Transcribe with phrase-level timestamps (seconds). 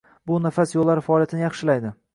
[0.29, 1.99] Bu nafas yo'llari faoliyatini yaxshilaydi.